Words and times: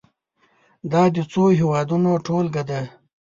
دا 0.91 1.03
د 1.15 1.17
څو 1.31 1.43
هېوادونو 1.59 2.11
ټولګه 2.25 2.63
ده. 2.69 2.81